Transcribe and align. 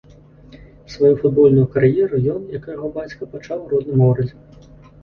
Сваю 0.93 1.11
футбольную 1.21 1.67
кар'еру 1.75 2.23
ён, 2.37 2.41
як 2.57 2.63
і 2.69 2.79
яго 2.79 2.87
бацька, 2.97 3.21
пачаў 3.37 3.57
у 3.69 3.73
родным 3.77 3.99
горадзе. 4.09 4.35